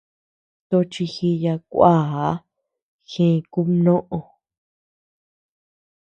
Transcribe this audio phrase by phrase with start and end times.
[0.69, 2.29] Tochi jììya kuaa,
[3.09, 4.17] jee kubnoʼö.